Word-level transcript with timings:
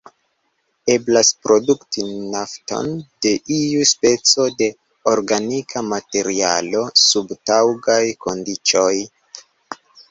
Eblas 0.93 1.27
produkti 1.47 2.05
nafton 2.37 2.89
de 3.27 3.35
iu 3.57 3.85
speco 3.91 4.49
de 4.63 4.71
organika 5.15 5.87
materialo 5.93 6.83
sub 7.07 7.39
taŭgaj 7.53 8.05
kondiĉoj. 8.27 8.93